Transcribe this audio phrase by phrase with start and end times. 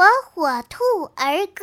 [0.00, 0.82] 火火兔
[1.14, 1.62] 儿歌。